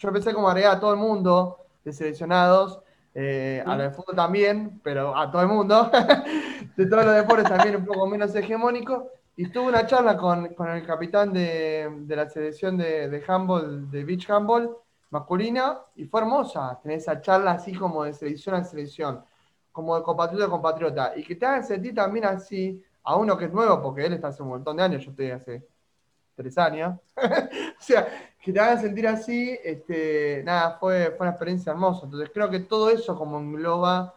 [0.01, 2.81] yo empecé como agregar a todo el mundo de seleccionados,
[3.15, 5.91] eh, a la de fútbol también, pero a todo el mundo,
[6.77, 9.11] de todos los deportes también un poco menos hegemónico.
[9.37, 14.29] Y tuve una charla con, el capitán de, la selección de, de, handball, de beach
[14.31, 14.75] handball
[15.11, 19.23] masculina, y fue hermosa tener esa charla así como de selección a selección,
[19.71, 23.47] como de compatriota a compatriota, y que te hagan sentir también así a uno que
[23.47, 25.67] es nuevo, porque él está hace un montón de años, yo estoy hace
[26.35, 26.99] tres años.
[27.17, 28.07] o sea,
[28.41, 32.05] que te hagan sentir así, este, nada, fue, fue una experiencia hermosa.
[32.05, 34.15] Entonces creo que todo eso como engloba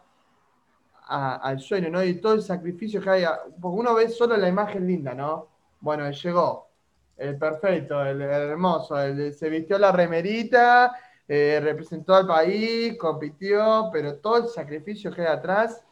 [1.06, 2.02] al sueño, ¿no?
[2.02, 3.24] Y todo el sacrificio que hay,
[3.60, 5.48] porque uno ve solo la imagen linda, ¿no?
[5.80, 6.70] Bueno, llegó,
[7.16, 10.96] el perfecto, el, hermoso, el, se vistió la remerita,
[11.28, 15.84] eh, representó al país, compitió, pero todo el sacrificio que hay atrás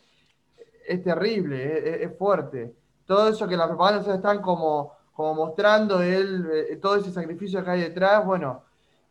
[0.86, 2.74] es terrible, es, fuerte.
[3.06, 7.70] Todo eso que las propagandas están como, como mostrando, él, eh, todo ese sacrificio que
[7.70, 8.64] hay detrás, bueno,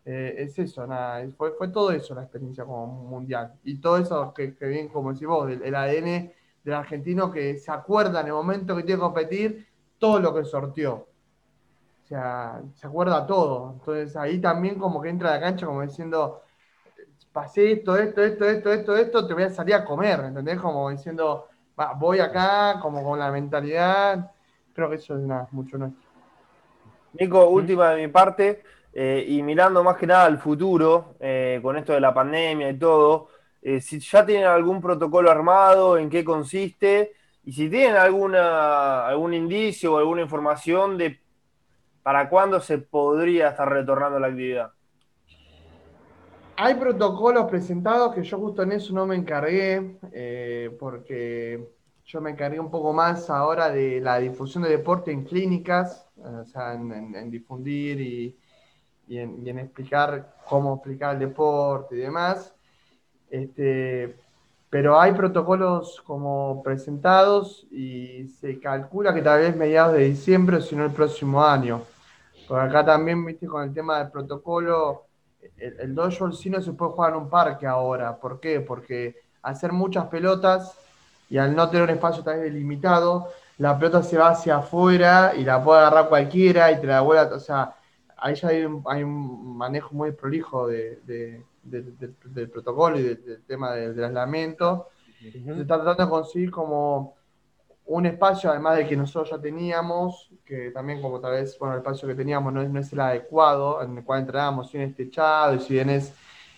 [0.04, 3.54] eh, es eso, nada, fue, fue todo eso la experiencia como mundial.
[3.64, 6.32] Y todo eso que, que bien, como decís vos, el, ADN
[6.64, 9.68] del argentino que se acuerda en el momento que tiene que competir
[10.00, 11.08] todo lo que sorteó.
[12.04, 13.74] O sea, se acuerda todo.
[13.74, 16.42] Entonces ahí también como que entra a la cancha como diciendo,
[17.32, 20.60] pasé esto, esto, esto, esto, esto, esto, te voy a salir a comer, ¿entendés?
[20.60, 21.48] Como diciendo,
[21.98, 24.32] voy acá, como con la mentalidad.
[24.74, 26.10] Creo que eso es nada, mucho nuestro.
[27.14, 28.64] Nico, última de mi parte.
[28.94, 32.78] Eh, y mirando más que nada al futuro, eh, con esto de la pandemia y
[32.78, 33.30] todo,
[33.62, 37.14] eh, si ya tienen algún protocolo armado, en qué consiste,
[37.46, 41.20] y si tienen alguna, algún indicio o alguna información de
[42.04, 44.72] para cuándo se podría estar retornando la actividad.
[46.58, 49.98] Hay protocolos presentados que yo justo en eso no me encargué,
[50.80, 51.64] porque
[52.12, 56.44] yo me encargué un poco más ahora de la difusión de deporte en clínicas, o
[56.44, 58.38] sea, en difundir y,
[59.12, 62.54] y en, explicar cómo explicar el deporte y demás.
[63.30, 64.16] Este,
[64.70, 70.78] pero hay protocolos como presentados y se calcula que tal vez mediados de diciembre si
[70.78, 71.82] no el próximo año.
[72.48, 75.08] Por acá también, viste, con el tema del protocolo,
[75.58, 78.18] el, el dodgeball sí no se puede jugar en un parque ahora.
[78.18, 78.62] ¿Por qué?
[78.62, 80.78] Porque hacer muchas pelotas
[81.32, 85.46] y al no tener un espacio tan delimitado, la pelota se va hacia afuera y
[85.46, 87.74] la puede agarrar cualquiera y te la vuelve, o sea,
[88.18, 91.46] ahí ya hay un, manejo muy prolijo del
[92.52, 94.90] protocolo y del, tema del, aislamiento.
[95.22, 97.16] Se está tratando de conseguir como
[97.86, 101.80] un espacio, además de que nosotros ya teníamos, que también como tal vez, bueno, el
[101.80, 105.56] espacio que teníamos no es, el adecuado, en el cual entrábamos, si bien es techado
[105.56, 106.14] y si bien es,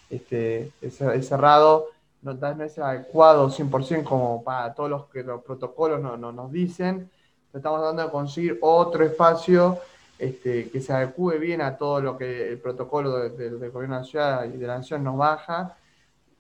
[0.10, 1.92] este, cerrado, no, tal
[2.24, 7.10] vez no es adecuado 100% como para todos los que los protocolos no, nos dicen.
[7.54, 9.78] Estamos tratando de conseguir otro espacio
[10.18, 14.04] este, que se adecue bien a todo lo que el protocolo del gobierno de la
[14.04, 15.78] ciudad y de la nación nos baja,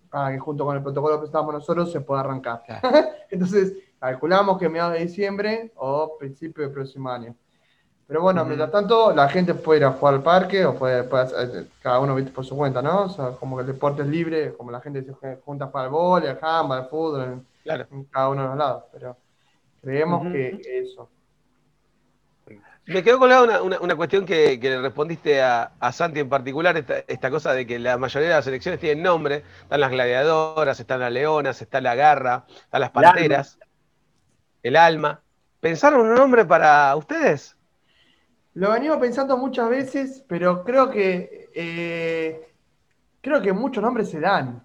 [0.10, 2.63] para que junto con el protocolo que presentamos nosotros se pueda arrancar.
[3.30, 7.36] Entonces, calculamos que mediados de diciembre o principio del próximo año.
[8.08, 11.08] Pero bueno, mientras tanto, la gente puede ir a jugar al parque o puede,
[11.82, 13.04] cada uno por su cuenta, ¿no?
[13.04, 15.92] O sea, como que el deporte es libre, como la gente se junta para el
[15.92, 18.84] vóley, el handball, el fútbol, en, cada uno de los lados.
[18.92, 19.18] Pero
[19.82, 21.10] creemos que eso.
[22.86, 26.76] Me quedó colgada una, cuestión que, le respondiste a, Santi en particular,
[27.08, 29.44] esta, cosa de que la mayoría de las elecciones tienen nombre.
[29.62, 33.58] Están las gladiadoras, están las leonas, está la garra, están las panteras,
[34.62, 35.22] el alma.
[35.62, 37.56] ¿Pensaron un nombre para ustedes?
[38.56, 42.54] Lo venimos pensando muchas veces, pero creo que eh,
[43.22, 44.63] creo que muchos nombres se dan.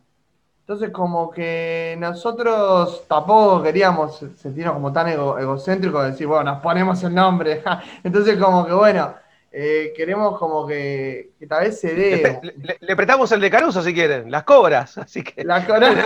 [0.61, 7.03] Entonces, como que nosotros tampoco queríamos sentirnos como tan egocéntricos, de decir, bueno, nos ponemos
[7.03, 7.63] el nombre.
[8.05, 9.15] Entonces, como que, bueno,
[9.51, 12.41] eh, queremos como que, tal vez se dé.
[12.81, 14.99] Le, prestamos el de Caruso si quieren, las cobras.
[14.99, 15.43] Así que.
[15.43, 15.97] Las cobras.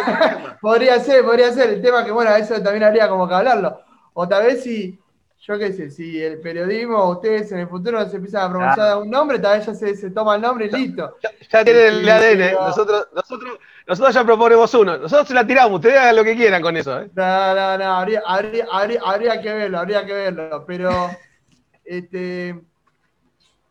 [0.60, 1.70] podría ser, podría ser.
[1.70, 3.80] El tema que, bueno, eso también habría como que hablarlo.
[4.14, 4.96] O tal vez si,
[5.44, 9.10] yo qué sé, si el periodismo, ustedes en el futuro se empiezan a pronunciar un
[9.10, 11.16] nombre, tal vez ya se, toma el nombre y listo.
[11.50, 12.54] Ya, tienen el ADN.
[12.54, 14.98] Nosotros, nosotros, nosotros ya proponemos uno.
[14.98, 17.00] Nosotros se la tiramos, ustedes hagan lo que quieran con eso.
[17.00, 17.10] ¿eh?
[17.12, 18.66] No, no, no, habría, habría,
[19.02, 20.64] habría, que verlo, habría que verlo.
[20.64, 21.10] Pero,
[21.84, 22.60] este,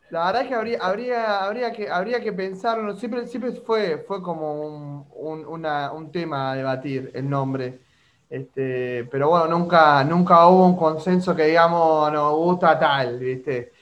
[0.09, 2.97] la verdad es que habría, habría, habría, que, habría que pensarlo.
[2.97, 7.79] Siempre, siempre fue, fue como un, un, un tema a debatir el nombre.
[8.31, 13.73] Este, pero bueno, nunca, nunca hubo un consenso que digamos nos gusta tal, ¿viste?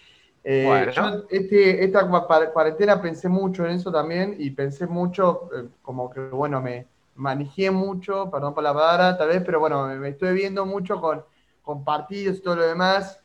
[0.44, 2.10] Eh, yo este, esta
[2.52, 7.70] cuarentena pensé mucho en eso también y pensé mucho, eh, como que bueno, me manejé
[7.70, 11.24] mucho, perdón por la palabra tal vez, pero bueno, me, estoy viendo mucho con,
[11.62, 13.22] con, partidos y todo lo demás.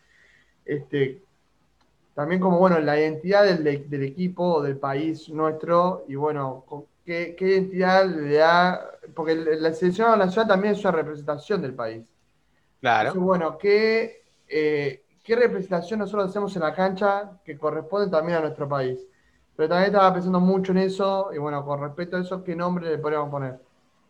[0.66, 1.23] Este,
[2.14, 6.64] también como bueno, la identidad del, del equipo, del país nuestro, y bueno,
[7.04, 12.06] qué, qué identidad le da porque la selección nacional también es una representación del país.
[12.80, 13.08] Claro.
[13.08, 18.40] Entonces, bueno, ¿qué, eh, ¿qué representación nosotros hacemos en la cancha que corresponde también a
[18.42, 19.00] nuestro país?
[19.56, 22.88] Pero también estaba pensando mucho en eso, y bueno, con respecto a eso, ¿qué nombre
[22.88, 23.52] le podríamos poner?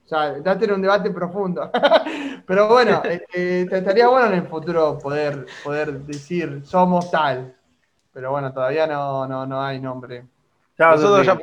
[0.05, 1.71] O sea, date un debate profundo.
[2.47, 7.55] Pero bueno, eh, eh, estaría bueno en el futuro poder, poder decir, somos tal.
[8.15, 10.23] Pero bueno, todavía no, no, no hay nombre.
[10.79, 11.39] nosotros, ya,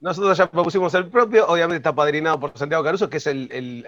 [0.00, 3.86] nosotros ya propusimos el propio, obviamente está padrinado por Santiago Caruso, que es el,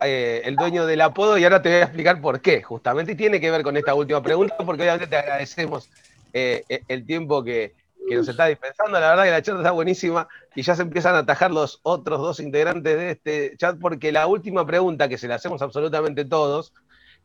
[0.00, 3.14] eh, el, dueño del apodo, y ahora te voy a explicar por qué, justamente, y
[3.14, 5.88] tiene que ver con esta última pregunta, porque obviamente te agradecemos
[6.32, 7.74] eh, el tiempo que,
[8.08, 8.98] que nos está dispensando.
[8.98, 12.20] La verdad que la charla está buenísima y ya se empiezan a atajar los otros
[12.20, 16.72] dos integrantes de este chat porque la última pregunta que se le hacemos absolutamente todos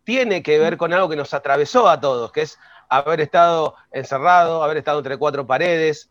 [0.03, 4.63] tiene que ver con algo que nos atravesó a todos, que es haber estado encerrado,
[4.63, 6.09] haber estado entre cuatro paredes.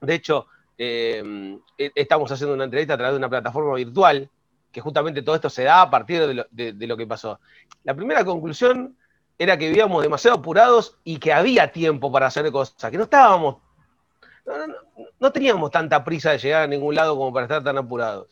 [0.00, 0.46] De hecho,
[0.78, 4.28] eh, e-, estamos haciendo una entrevista a través de una plataforma virtual,
[4.72, 7.40] que justamente todo esto se da a partir de lo, que pasó.
[7.84, 8.96] La primera conclusión
[9.38, 13.56] era que vivíamos demasiado apurados y que había tiempo para hacer cosas, que no estábamos
[15.18, 18.28] no, teníamos tanta prisa de llegar a ningún lado como para estar tan apurados.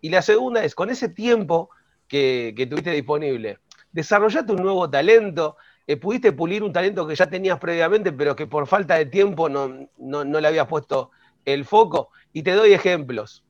[0.00, 1.70] Y la segunda es, con ese tiempo
[2.08, 3.58] que, tuviste disponible,
[3.92, 8.46] desarrollaste un nuevo talento, eh, pudiste pulir un talento que ya tenías previamente, pero que
[8.46, 11.10] por falta de tiempo no, no, le habías puesto
[11.44, 12.10] el foco.
[12.32, 13.44] Y te doy ejemplos.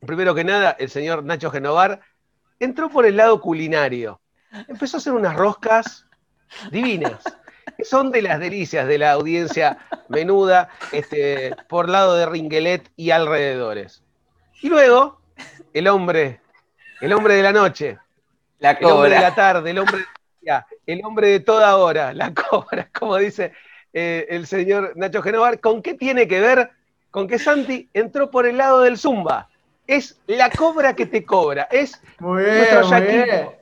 [0.00, 2.00] Primero que nada, el señor Nacho Genovar
[2.60, 4.20] entró por el lado culinario.
[4.68, 6.06] Empezó a hacer unas roscas
[6.70, 7.22] divinas
[7.84, 14.02] son de las delicias de la audiencia menuda este, por lado de Ringuelet y alrededores.
[14.60, 15.20] Y luego,
[15.72, 16.40] el hombre,
[17.00, 17.98] el hombre de la noche,
[18.58, 20.04] la el hombre de la tarde, el hombre,
[20.86, 23.52] el hombre de toda hora, la cobra, como dice
[23.92, 26.70] eh, el señor Nacho Genovar, ¿con qué tiene que ver?
[27.10, 29.48] Con que Santi entró por el lado del Zumba.
[29.86, 33.54] Es la cobra que te cobra, es nuestro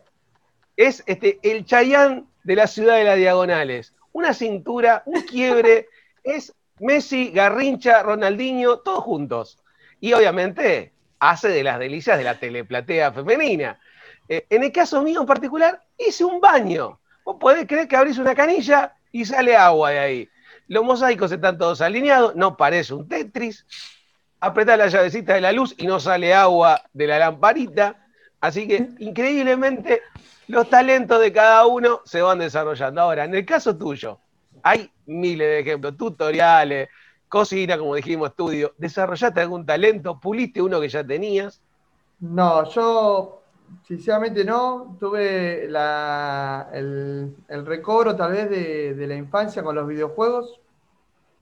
[0.76, 5.88] Es este, el Chayán de la ciudad de las diagonales una cintura, un quiebre,
[6.24, 9.58] es Messi, Garrincha, Ronaldinho, todos juntos.
[10.00, 13.78] Y obviamente hace de las delicias de la teleplatea femenina.
[14.28, 16.98] Eh, en el caso mío en particular, hice un baño.
[17.24, 20.28] Vos podés creer que abrís una canilla y sale agua de ahí.
[20.68, 23.66] Los mosaicos están todos alineados, no parece un Tetris.
[24.40, 28.06] Apretá la llavecita de la luz y no sale agua de la lamparita.
[28.40, 30.02] Así que increíblemente
[30.48, 33.00] los talentos de cada uno se van desarrollando.
[33.00, 34.18] Ahora, en el caso tuyo,
[34.62, 36.88] hay miles de ejemplos, tutoriales,
[37.28, 38.74] cocina, como dijimos, estudio.
[38.78, 40.20] ¿Desarrollaste algún talento?
[40.20, 41.60] ¿Puliste uno que ya tenías?
[42.20, 43.42] No, yo
[43.86, 44.96] sinceramente no.
[44.98, 50.60] Tuve el, recobro tal vez de, la infancia con los videojuegos.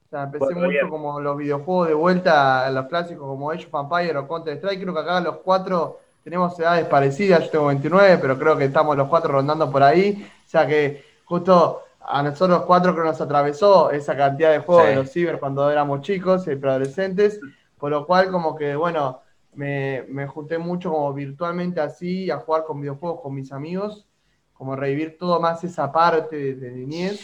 [0.07, 3.83] O sea, empecé mucho como los videojuegos de vuelta a los clásicos como Age of
[3.83, 4.81] Empires o Counter Strike.
[4.81, 8.97] Creo que acá los cuatro tenemos edades parecidas, yo tengo 29, pero creo que estamos
[8.97, 10.27] los cuatro rondando por ahí.
[10.47, 14.95] O sea que justo a nosotros cuatro que nos atravesó esa cantidad de juegos de
[14.97, 17.41] los ciber cuando éramos chicos y preadolescentes,
[17.79, 19.21] por lo cual como que, bueno,
[19.55, 24.07] me, junté mucho como virtualmente así a jugar con videojuegos con mis amigos,
[24.53, 27.21] como revivir todo más esa parte de, niñez.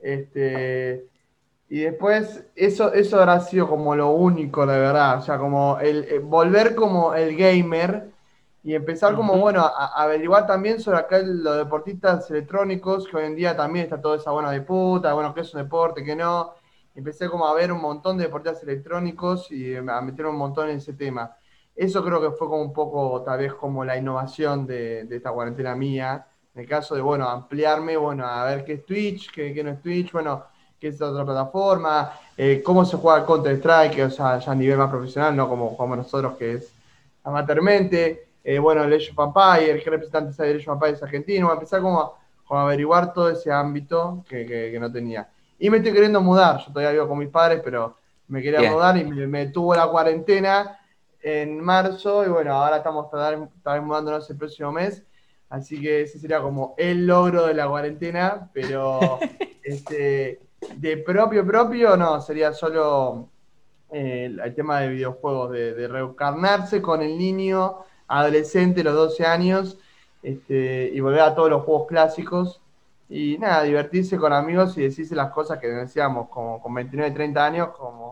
[0.00, 1.08] Este,
[1.68, 5.18] y después, eso, eso habrá sido como lo único, de verdad.
[5.18, 8.14] O sea, como el volver como el gamer
[8.64, 13.36] y empezar como, bueno, a, averiguar también sobre acá los deportistas electrónicos, que hoy en
[13.36, 16.54] día también está toda esa buena de puta, bueno, qué es un deporte, qué no.
[16.94, 20.78] Empecé como a ver un montón de deportistas electrónicos y a meter un montón en
[20.78, 21.36] ese tema.
[21.76, 25.74] Eso creo que fue como un poco, tal vez, como la innovación de, esta cuarentena
[25.74, 26.26] mía.
[26.54, 29.82] En el caso de, bueno, ampliarme, bueno, a ver qué es Twitch, qué, no es
[29.82, 30.44] Twitch, bueno,
[30.78, 34.90] qué es otra plataforma, eh, cómo se juega Counter-Strike, o sea, ya a nivel más
[34.90, 36.72] profesional, no como, como nosotros, que es
[37.24, 38.28] amateurmente.
[38.44, 41.80] Eh, bueno, el Age of Empires, qué representante de Age of Empires argentino, a empezar
[41.80, 45.28] como a, averiguar todo ese ámbito que, no tenía.
[45.58, 47.96] Y me estoy queriendo mudar, yo todavía vivo con mis padres, pero
[48.28, 50.78] me quería mudar y me, tuvo la cuarentena
[51.24, 55.02] en marzo y bueno, ahora estamos tal mudándonos el próximo mes,
[55.48, 59.18] así que ese sería como el logro de la cuarentena, pero
[59.64, 60.40] este,
[60.76, 63.30] de propio propio no, sería solo
[63.90, 69.78] eh, el, tema de videojuegos, de, de reencarnarse con el niño adolescente, los 12 años,
[70.22, 72.60] este, y volver a todos los juegos clásicos.
[73.08, 77.44] Y nada, divertirse con amigos y decirse las cosas que decíamos como con 29, 30
[77.46, 78.03] años, como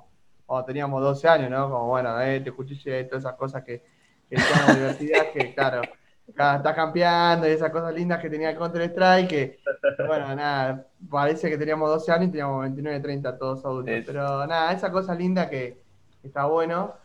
[0.53, 1.71] cuando teníamos 12 años, ¿no?
[1.71, 3.83] Como, bueno, eh, te cuchille, todas esas cosas que,
[4.29, 5.81] que son divertidas, que claro,
[6.29, 9.59] estás campeando y esas cosas lindas que tenía Counter Strike, que,
[10.07, 13.95] bueno, nada, parece que teníamos 12 años y teníamos 29, 30 todos adultos.
[14.05, 15.81] Pero nada, esa cosa linda que,
[16.23, 16.97] está bueno.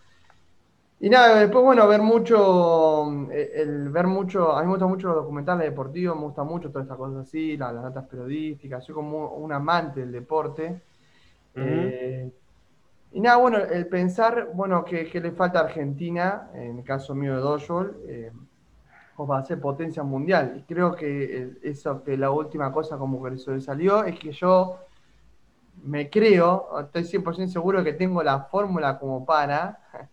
[0.99, 5.07] Y nada, después, bueno, ver mucho, eh, el, ver mucho, a mí me gustan mucho
[5.07, 9.35] los documentales deportivos, me gusta mucho todas estas cosas así, las, datas periodísticas, soy como
[9.35, 10.81] un amante del deporte.
[11.55, 12.29] Eh,
[13.11, 17.35] y nada, bueno, el pensar, bueno, que, le falta a Argentina, en el caso mío
[17.35, 18.31] de Dojol, eh,
[19.15, 20.57] para ser potencia mundial.
[20.57, 24.77] Y creo que eso, que la última cosa como que sobresalió es que yo
[25.83, 29.79] me creo, estoy 100% seguro que tengo la fórmula como para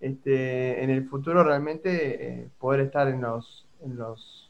[0.00, 4.44] este, en el futuro realmente eh, poder estar en los, en los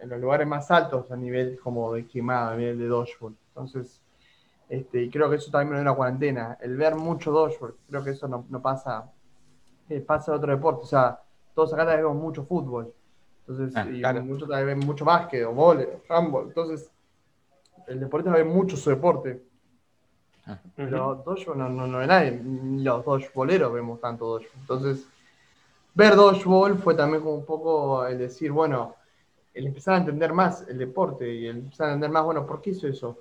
[0.00, 3.36] en los lugares más altos a nivel como de quemada, a nivel de dodgeball.
[3.48, 3.99] Entonces,
[4.70, 6.56] este, y creo que eso también me da una cuarentena.
[6.62, 9.10] El ver mucho dodgeball, creo que eso no, no pasa,
[9.88, 10.82] eh, pasa en otro deporte.
[10.84, 11.20] O sea,
[11.54, 12.94] todos acá vemos mucho fútbol.
[13.46, 14.22] Entonces, Ah, y claro.
[14.22, 16.46] muchos también ven mucho más que o vole, handball.
[16.48, 16.90] Entonces,
[17.88, 19.42] el deporte ve mucho su deporte.
[20.76, 22.32] Pero dodgeball no, no, no ve nadie.
[22.32, 24.60] Ni los dodgeballeros vemos tanto dodgeball.
[24.60, 25.06] Entonces,
[25.94, 28.94] ver dodgeball fue también como un poco el decir, bueno,
[29.52, 32.60] el empezar a entender más el deporte y el empezar a entender más, bueno, ¿por
[32.62, 33.18] qué hizo eso?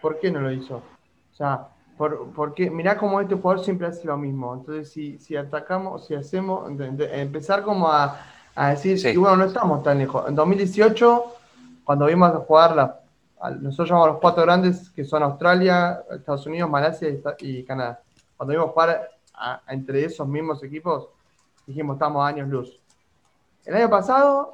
[0.00, 0.76] ¿Por qué no lo hizo?
[0.76, 4.54] O sea, por, porque mirá cómo este jugador siempre hace lo mismo.
[4.54, 8.18] Entonces, si, si atacamos, si hacemos, ent- empezar como a,
[8.54, 9.08] a decir, Sí.
[9.10, 10.26] y bueno, no estamos tan lejos.
[10.28, 11.24] En 2018,
[11.84, 13.00] cuando vimos a jugar, la,
[13.40, 18.00] a- nosotros llamamos a los cuatro grandes, que son Australia, Estados Unidos, Malasia y, Canadá.
[18.36, 21.08] Cuando vimos jugar a- a- entre esos mismos equipos,
[21.66, 22.80] dijimos, estamos a años luz.
[23.66, 24.52] El año pasado,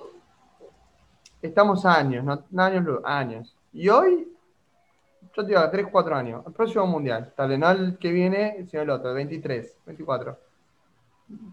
[1.40, 3.54] estamos a años, no, no años luz, años.
[3.72, 4.28] Y hoy,
[5.36, 6.42] yo te digo, a 3, 4 años.
[6.46, 10.38] El próximo mundial, tal vez no el que viene, sino el otro, el 23, 24.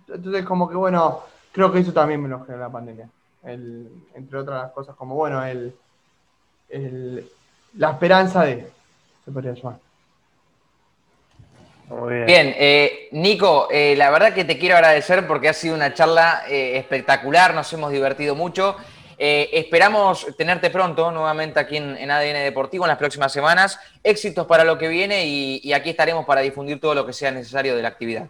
[0.08, 1.22] Entonces, como que bueno,
[1.52, 3.10] creo que eso también me lo generó la pandemia.
[3.44, 5.76] El- entre otras cosas, como bueno, el,
[6.70, 7.28] el-
[7.78, 8.70] la esperanza de,
[9.26, 9.80] se podría llamar.
[11.90, 12.26] Muy bien.
[12.26, 16.44] Bien, eh, Nico, eh, la verdad que te quiero agradecer porque ha sido una charla
[16.48, 18.76] eh, espectacular, nos hemos divertido mucho.
[19.26, 23.80] Eh, esperamos tenerte pronto nuevamente aquí en, en ADN Deportivo en las próximas semanas.
[24.04, 27.32] Éxitos para lo que viene y, y aquí estaremos para difundir todo lo que sea
[27.32, 28.28] necesario de la actividad.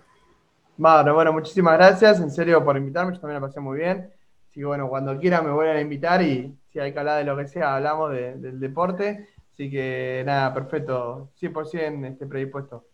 [0.77, 4.11] Bueno, bueno, muchísimas gracias, en serio, por invitarme, yo también la pasé muy bien.
[4.51, 7.23] Así que bueno, cuando quieran me vuelven a invitar y si hay que hablar de
[7.23, 9.29] lo que sea, hablamos de- del deporte.
[9.51, 12.85] Así que nada, perfecto, 100% este, predispuesto.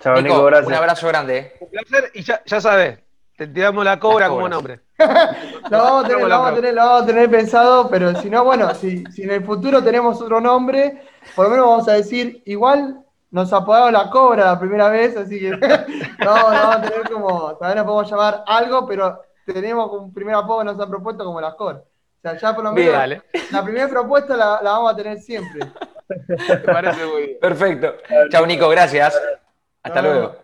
[0.00, 0.66] Chao, Nico, Nico, gracias.
[0.68, 1.36] un abrazo grande.
[1.38, 1.52] eh.
[1.60, 2.98] Un placer y ya, ya sabes,
[3.36, 4.80] te tiramos la cobra como nombre.
[5.70, 8.14] Lo vamos a tener, lo la vamos a tener, lo vamos a tener pensado, pero
[8.20, 11.02] si no, bueno, si, si en el futuro tenemos otro nombre,
[11.34, 15.40] por lo menos vamos a decir, igual nos apodamos la cobra la primera vez, así
[15.40, 15.50] que
[16.18, 20.12] no, no vamos a tener como, todavía nos podemos llamar algo, pero tenemos como un
[20.12, 21.76] primer apodo que nos han propuesto como las cor.
[21.76, 24.96] O sea, ya por lo Bien, menos Dale, la primera propuesta la, la vamos a
[24.96, 25.60] tener siempre.
[26.28, 27.38] me parece muy bien.
[27.40, 27.94] Perfecto.
[28.30, 29.20] Chao, Nico, gracias.
[29.82, 30.42] Hasta luego.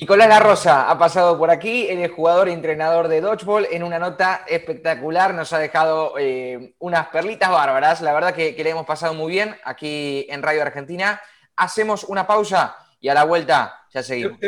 [0.00, 3.82] Nicolás La Rosa ha pasado por aquí, él es jugador y entrenador de Dodgeball en
[3.82, 8.70] una nota espectacular, nos ha dejado eh, unas perlitas bárbaras, la verdad que, que le
[8.70, 11.20] hemos pasado muy bien aquí en Radio Argentina.
[11.56, 14.38] Hacemos una pausa y a la vuelta ya seguimos.